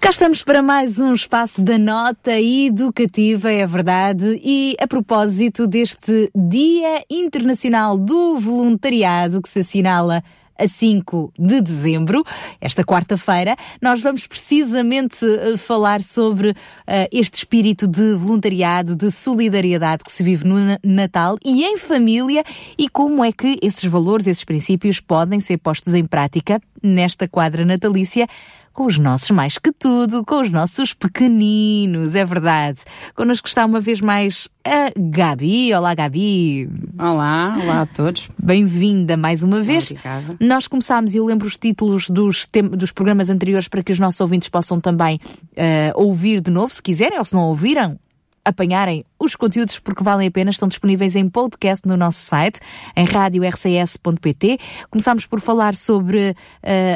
[0.00, 4.40] Cá estamos para mais um espaço da nota educativa, é verdade.
[4.44, 10.22] E a propósito deste Dia Internacional do Voluntariado que se assinala
[10.58, 12.24] a 5 de dezembro,
[12.60, 16.54] esta quarta-feira, nós vamos precisamente uh, falar sobre uh,
[17.12, 22.44] este espírito de voluntariado, de solidariedade que se vive no Natal e em família
[22.76, 27.64] e como é que esses valores, esses princípios podem ser postos em prática nesta quadra
[27.64, 28.26] natalícia
[28.78, 32.78] com os nossos mais que tudo, com os nossos pequeninos, é verdade.
[33.12, 35.74] Connosco está uma vez mais a Gabi.
[35.74, 36.70] Olá, Gabi.
[36.96, 38.30] Olá, olá a todos.
[38.40, 39.90] Bem-vinda mais uma vez.
[39.90, 40.36] Obrigada.
[40.38, 44.20] Nós começámos, e eu lembro os títulos dos, dos programas anteriores para que os nossos
[44.20, 47.98] ouvintes possam também uh, ouvir de novo, se quiserem, ou se não ouviram,
[48.44, 52.58] apanharem os conteúdos porque valem a pena, estão disponíveis em podcast no nosso site,
[52.96, 54.58] em radiorcs.pt.
[54.90, 56.34] Começámos por falar sobre uh,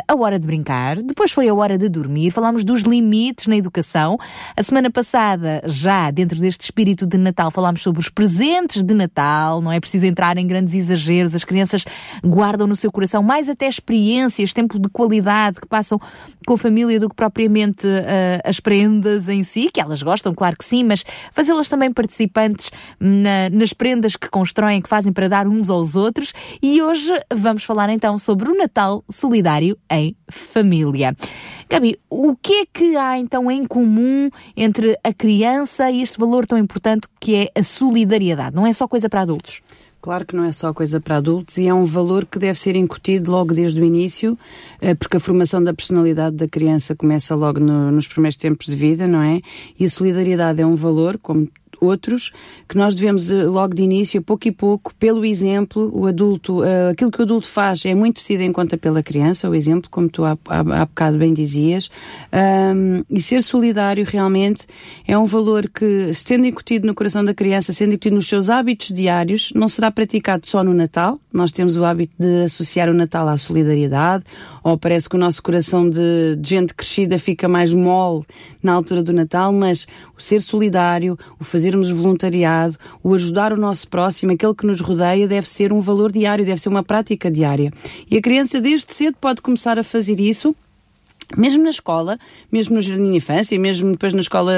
[0.08, 4.18] a hora de brincar, depois foi a hora de dormir, falámos dos limites na educação.
[4.56, 9.60] A semana passada, já dentro deste espírito de Natal, falámos sobre os presentes de Natal,
[9.60, 11.84] não é preciso entrar em grandes exageros, as crianças
[12.24, 16.00] guardam no seu coração mais até experiências, tempo de qualidade que passam
[16.46, 20.56] com a família do que propriamente uh, as prendas em si, que elas gostam, claro
[20.56, 25.28] que sim, mas fazê-las também participar participantes na, nas prendas que constroem, que fazem para
[25.28, 26.32] dar uns aos outros.
[26.62, 31.16] E hoje vamos falar então sobre o Natal solidário em família.
[31.68, 36.44] Gabi, o que é que há então em comum entre a criança e este valor
[36.46, 38.54] tão importante que é a solidariedade?
[38.54, 39.62] Não é só coisa para adultos?
[40.02, 42.74] Claro que não é só coisa para adultos e é um valor que deve ser
[42.74, 44.36] incutido logo desde o início,
[44.80, 48.74] eh, porque a formação da personalidade da criança começa logo no, nos primeiros tempos de
[48.74, 49.40] vida, não é?
[49.78, 51.48] E a solidariedade é um valor, como
[51.82, 52.32] outros,
[52.68, 56.90] que nós devemos eh, logo de início, pouco e pouco, pelo exemplo, o adulto, uh,
[56.92, 60.08] aquilo que o adulto faz é muito tido em conta pela criança, o exemplo, como
[60.08, 61.90] tu há, há, há bocado bem dizias,
[62.32, 64.66] um, e ser solidário realmente
[65.06, 68.88] é um valor que, sendo incutido no coração da criança, sendo incutido nos seus hábitos
[68.88, 73.26] diários, não será praticado só no Natal, nós temos o hábito de associar o Natal
[73.28, 74.24] à solidariedade,
[74.62, 78.24] ou parece que o nosso coração de, de gente crescida fica mais mole
[78.62, 79.86] na altura do Natal, mas
[80.16, 84.80] o ser solidário, o fazer fazermos voluntariado, o ajudar o nosso próximo, aquele que nos
[84.80, 87.72] rodeia, deve ser um valor diário, deve ser uma prática diária.
[88.10, 90.54] E a criança desde cedo pode começar a fazer isso
[91.36, 92.18] mesmo na escola,
[92.50, 94.52] mesmo no jardim de infância, mesmo depois na escola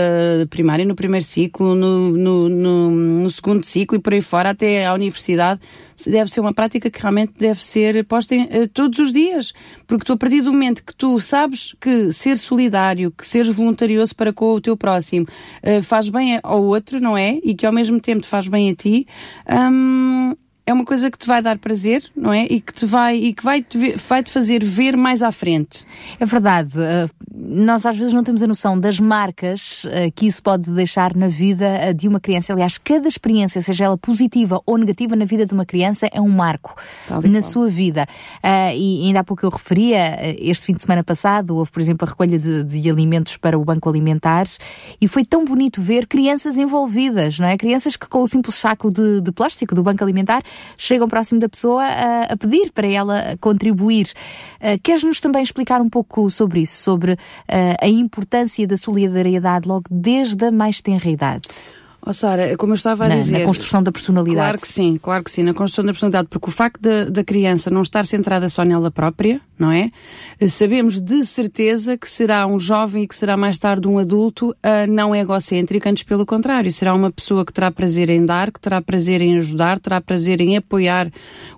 [0.51, 4.87] primária, no primeiro ciclo, no, no, no, no, segundo ciclo e por aí fora, até
[4.87, 5.61] à universidade,
[6.07, 9.53] deve ser uma prática que realmente deve ser posta em, uh, todos os dias.
[9.87, 14.15] Porque tu, a partir do momento que tu sabes que ser solidário, que seres voluntarioso
[14.15, 15.27] para com o teu próximo,
[15.63, 17.39] uh, faz bem ao outro, não é?
[17.43, 19.07] E que ao mesmo tempo te faz bem a ti,
[19.49, 20.35] um,
[20.67, 22.45] é uma coisa que te vai dar prazer, não é?
[22.45, 25.85] E que te vai e que vai te, vai te fazer ver mais à frente.
[26.19, 26.73] É verdade.
[26.79, 31.15] Uh, nós às vezes não temos a noção das marcas uh, que isso pode deixar
[31.15, 32.55] na vida uh, de uma criança.
[32.55, 36.31] Aliás, cada experiência, seja ela positiva ou negativa na vida de uma criança, é um
[36.31, 36.75] marco
[37.23, 38.07] na sua vida.
[38.43, 42.11] e ainda há pouco eu referia, este fim de semana passado, houve, por exemplo, a
[42.11, 44.59] recolha de, de alimentos para o Banco Alimentares
[45.01, 47.57] e foi tão bonito ver crianças envolvidas, não é?
[47.57, 50.43] Crianças que com o simples saco de, de plástico do Banco Alimentar
[50.77, 54.13] chegam próximo da pessoa a, a pedir para ela contribuir.
[54.61, 57.17] Uh, Queres-nos também explicar um pouco sobre isso, sobre uh,
[57.81, 61.49] a importância da solidariedade logo desde a mais tenra idade?
[62.07, 63.39] Oh, Sara, como eu estava a na, dizer.
[63.39, 64.37] Na construção da personalidade.
[64.37, 67.25] Claro que sim, claro que sim, na construção da personalidade, porque o facto da, da
[67.25, 69.91] criança não estar centrada só nela própria, não é?
[70.49, 74.91] Sabemos de certeza que será um jovem e que será mais tarde um adulto uh,
[74.91, 78.83] não egocêntrico, antes pelo contrário, será uma pessoa que terá prazer em dar, que terá
[78.83, 81.11] prazer em ajudar, terá prazer em apoiar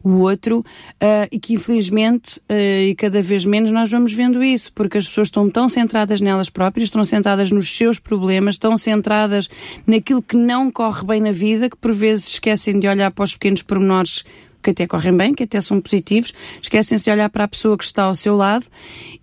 [0.05, 2.55] o outro uh, e que infelizmente uh,
[2.87, 6.51] e cada vez menos nós vamos vendo isso, porque as pessoas estão tão centradas nelas
[6.51, 9.49] próprias, estão centradas nos seus problemas, estão centradas
[9.87, 13.25] naquilo que que não corre bem na vida, que por vezes esquecem de olhar para
[13.25, 14.23] os pequenos pormenores
[14.67, 17.85] que até correm bem, que até são positivos, esquecem-se de olhar para a pessoa que
[17.85, 18.67] está ao seu lado.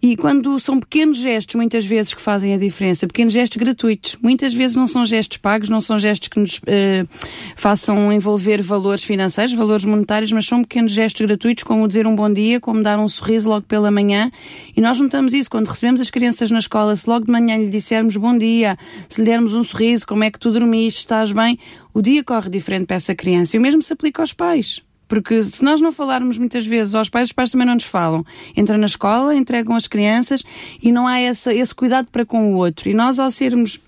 [0.01, 4.53] E quando são pequenos gestos, muitas vezes, que fazem a diferença, pequenos gestos gratuitos, muitas
[4.53, 7.07] vezes não são gestos pagos, não são gestos que nos uh,
[7.55, 12.31] façam envolver valores financeiros, valores monetários, mas são pequenos gestos gratuitos, como dizer um bom
[12.31, 14.31] dia, como dar um sorriso logo pela manhã.
[14.75, 17.69] E nós notamos isso quando recebemos as crianças na escola, se logo de manhã lhe
[17.69, 18.77] dissermos bom dia,
[19.09, 21.59] se lhe dermos um sorriso, como é que tu dormiste, estás bem,
[21.93, 23.57] o dia corre diferente para essa criança.
[23.57, 24.81] E o mesmo se aplica aos pais.
[25.13, 28.25] Porque se nós não falarmos muitas vezes aos pais, os pais também não nos falam.
[28.57, 30.41] Entram na escola, entregam as crianças
[30.81, 32.89] e não há essa, esse cuidado para com o outro.
[32.89, 33.79] E nós, ao sermos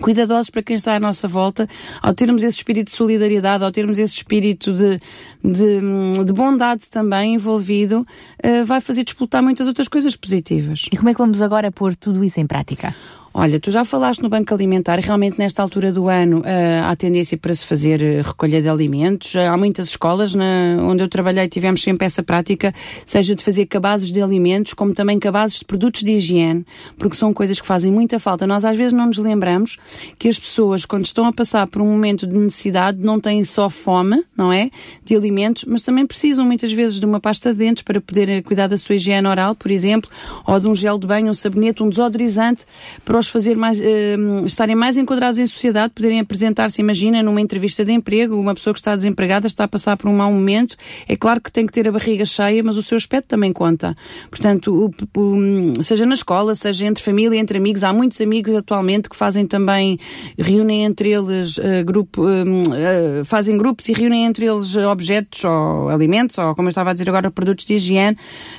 [0.00, 1.68] cuidadosos para quem está à nossa volta,
[2.00, 4.98] ao termos esse espírito de solidariedade, ao termos esse espírito de,
[5.44, 8.06] de, de bondade também envolvido,
[8.42, 10.86] uh, vai fazer disputar muitas outras coisas positivas.
[10.90, 12.96] E como é que vamos agora pôr tudo isso em prática?
[13.38, 17.36] Olha, tu já falaste no Banco Alimentar, realmente nesta altura do ano uh, há tendência
[17.36, 19.34] para se fazer uh, recolha de alimentos.
[19.34, 22.72] Uh, há muitas escolas na, onde eu trabalhei tivemos sempre essa prática,
[23.04, 26.64] seja de fazer cabazes de alimentos, como também cabazes de produtos de higiene,
[26.96, 28.46] porque são coisas que fazem muita falta.
[28.46, 29.76] Nós às vezes não nos lembramos
[30.18, 33.68] que as pessoas, quando estão a passar por um momento de necessidade, não têm só
[33.68, 34.70] fome, não é?
[35.04, 38.66] De alimentos, mas também precisam muitas vezes de uma pasta de dentes para poder cuidar
[38.66, 40.10] da sua higiene oral, por exemplo,
[40.46, 42.64] ou de um gel de banho, um sabonete, um desodorizante
[43.04, 47.40] para os os fazer mais, uh, estarem mais enquadrados em sociedade, poderem apresentar-se, imagina, numa
[47.40, 50.76] entrevista de emprego, uma pessoa que está desempregada está a passar por um mau momento,
[51.08, 53.96] é claro que tem que ter a barriga cheia, mas o seu aspecto também conta.
[54.30, 59.10] Portanto, o, o, seja na escola, seja entre família, entre amigos, há muitos amigos atualmente
[59.10, 59.98] que fazem também,
[60.38, 66.38] reúnem entre eles uh, grupo, uh, fazem grupos e reúnem entre eles objetos ou alimentos,
[66.38, 68.16] ou como eu estava a dizer agora, produtos de higiene,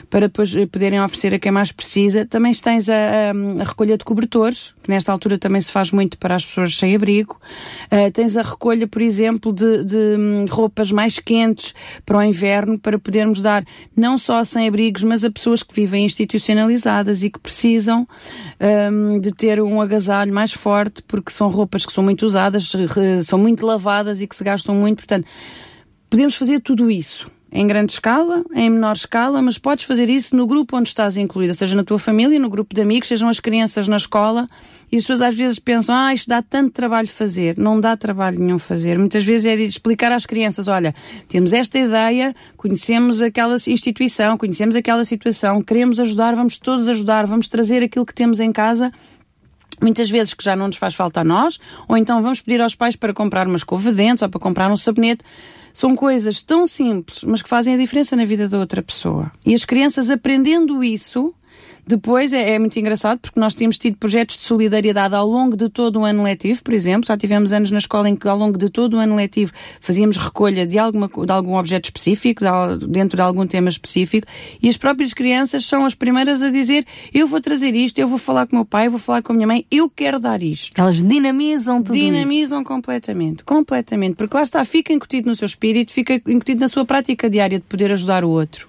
[0.10, 2.25] para depois poderem oferecer a quem mais precisa.
[2.25, 6.18] Também tens a, a, a recolha de cobertores, que nesta altura também se faz muito
[6.18, 7.39] para as pessoas sem abrigo.
[7.92, 11.74] Uh, tens a recolha, por exemplo, de, de hum, roupas mais quentes
[12.06, 13.63] para o inverno, para podermos dar
[13.95, 18.07] não só a sem-abrigos, mas a pessoas que vivem institucionalizadas e que precisam
[18.92, 22.71] um, de ter um agasalho mais forte, porque são roupas que são muito usadas,
[23.25, 24.98] são muito lavadas e que se gastam muito.
[24.98, 25.27] Portanto,
[26.10, 30.46] podemos fazer tudo isso em grande escala, em menor escala, mas podes fazer isso no
[30.46, 33.88] grupo onde estás incluída, seja na tua família, no grupo de amigos, sejam as crianças
[33.88, 34.48] na escola.
[34.92, 37.58] E as pessoas às vezes pensam, ah, isto dá tanto trabalho fazer.
[37.58, 38.98] Não dá trabalho nenhum fazer.
[38.98, 40.94] Muitas vezes é de explicar às crianças, olha,
[41.28, 47.48] temos esta ideia, conhecemos aquela instituição, conhecemos aquela situação, queremos ajudar, vamos todos ajudar, vamos
[47.48, 48.92] trazer aquilo que temos em casa
[49.81, 52.75] muitas vezes que já não nos faz falta a nós, ou então vamos pedir aos
[52.75, 55.24] pais para comprar uma escova de dentes ou para comprar um sabonete.
[55.74, 59.31] São coisas tão simples, mas que fazem a diferença na vida da outra pessoa.
[59.45, 61.33] E as crianças aprendendo isso,
[61.88, 65.69] depois é, é, muito engraçado porque nós temos tido projetos de solidariedade ao longo de
[65.69, 67.07] todo o ano letivo, por exemplo.
[67.07, 70.18] Já tivemos anos na escola em que ao longo de todo o ano letivo fazíamos
[70.18, 74.28] recolha de, alguma, de algum objeto específico, de, dentro de algum tema específico,
[74.62, 78.18] e as próprias crianças são as primeiras a dizer eu vou trazer isto, eu vou
[78.18, 80.44] falar com o meu pai, eu vou falar com a minha mãe, eu quero dar
[80.44, 80.80] isto.
[80.80, 82.68] Elas dinamizam tudo Dinamizam isso.
[82.68, 87.30] completamente, completamente, porque lá está, fica incutido no seu espírito, fica incutido na sua prática
[87.30, 88.68] diária de poder ajudar o outro.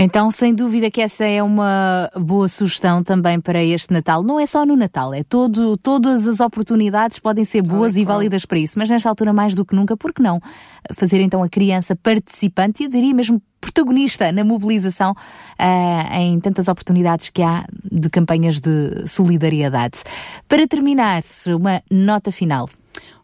[0.00, 4.22] Então, sem dúvida que essa é uma boa sugestão também para este Natal.
[4.22, 8.46] Não é só no Natal, é todo, todas as oportunidades podem ser boas e válidas
[8.46, 10.40] para isso, mas nesta altura mais do que nunca, por que não
[10.94, 16.68] fazer então a criança participante e eu diria mesmo protagonista na mobilização uh, em tantas
[16.68, 20.02] oportunidades que há de campanhas de solidariedade.
[20.48, 22.68] Para terminar, uma nota final.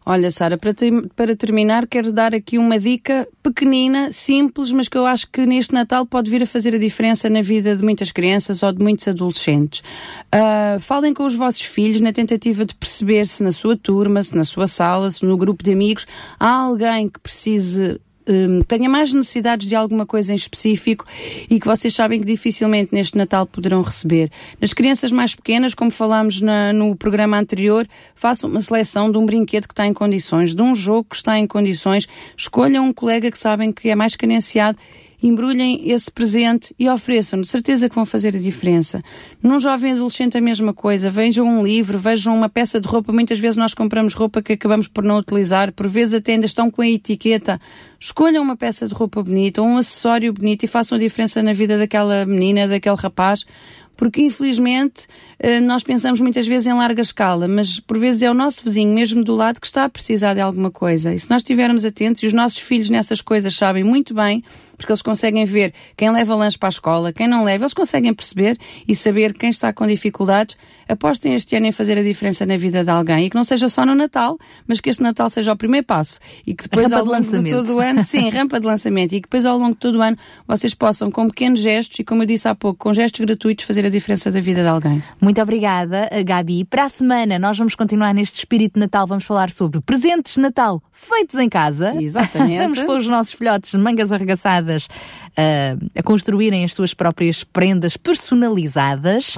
[0.07, 4.95] Olha, Sara, para, ter, para terminar, quero dar aqui uma dica pequenina, simples, mas que
[4.95, 8.11] eu acho que neste Natal pode vir a fazer a diferença na vida de muitas
[8.11, 9.79] crianças ou de muitos adolescentes.
[10.27, 14.35] Uh, falem com os vossos filhos na tentativa de perceber se na sua turma, se
[14.35, 16.05] na sua sala, se no grupo de amigos
[16.39, 21.05] há alguém que precise um, tenha mais necessidades de alguma coisa em específico
[21.49, 24.31] e que vocês sabem que dificilmente neste Natal poderão receber.
[24.59, 29.25] Nas crianças mais pequenas, como falámos na, no programa anterior, façam uma seleção de um
[29.25, 33.31] brinquedo que está em condições, de um jogo que está em condições, escolham um colega
[33.31, 34.79] que sabem que é mais carenciado
[35.21, 37.41] embrulhem esse presente e ofereçam.
[37.41, 39.01] De certeza que vão fazer a diferença.
[39.41, 41.09] Num jovem adolescente a mesma coisa.
[41.09, 43.11] Vejam um livro, vejam uma peça de roupa.
[43.11, 45.71] Muitas vezes nós compramos roupa que acabamos por não utilizar.
[45.71, 47.59] Por vezes até ainda estão com a etiqueta.
[48.05, 51.75] Escolham uma peça de roupa bonita, um acessório bonito e façam a diferença na vida
[51.75, 53.47] daquela menina, daquele rapaz
[53.95, 55.07] porque infelizmente
[55.39, 58.93] eh, nós pensamos muitas vezes em larga escala, mas por vezes é o nosso vizinho,
[58.93, 61.13] mesmo do lado, que está a precisar de alguma coisa.
[61.13, 64.43] E se nós estivermos atentos, e os nossos filhos nessas coisas sabem muito bem,
[64.77, 68.13] porque eles conseguem ver quem leva lanche para a escola, quem não leva, eles conseguem
[68.13, 68.57] perceber
[68.87, 70.57] e saber quem está com dificuldades.
[70.87, 73.69] Apostem este ano em fazer a diferença na vida de alguém e que não seja
[73.69, 77.05] só no Natal, mas que este Natal seja o primeiro passo e que depois ao
[77.05, 79.73] longo de todo o ano ano, sim, rampa de lançamento e que depois ao longo
[79.73, 82.79] de todo o ano vocês possam, com pequenos gestos e como eu disse há pouco,
[82.79, 85.03] com gestos gratuitos, fazer a diferença da vida de alguém.
[85.21, 86.65] Muito obrigada, Gabi.
[86.65, 90.41] Para a semana nós vamos continuar neste espírito de Natal, vamos falar sobre presentes de
[90.41, 91.93] Natal feitos em casa.
[92.01, 92.57] Exatamente.
[92.63, 97.97] vamos pôr os nossos filhotes de mangas arregaçadas uh, a construírem as suas próprias prendas
[97.97, 99.35] personalizadas.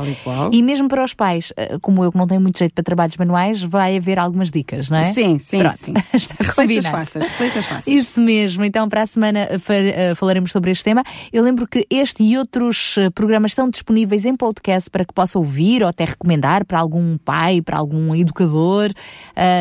[0.51, 3.17] E mesmo para os pais, uh, como eu que não tenho muito jeito para trabalhos
[3.17, 5.11] manuais, vai haver algumas dicas, não é?
[5.11, 5.77] Sim, sim, Pronto.
[5.77, 5.93] sim.
[6.39, 8.05] receitas fáceis, receitas fáceis.
[8.05, 8.36] Isso mesmo.
[8.45, 11.03] Então, para a semana uh, falaremos sobre este tema.
[11.31, 15.83] Eu lembro que este e outros programas estão disponíveis em podcast para que possa ouvir
[15.83, 18.91] ou até recomendar para algum pai, para algum educador.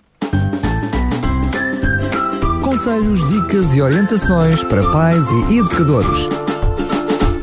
[2.62, 6.28] Conselhos, dicas e orientações para pais e educadores.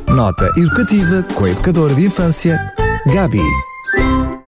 [0.09, 2.73] Nota educativa com a educadora de infância,
[3.13, 3.43] Gabi.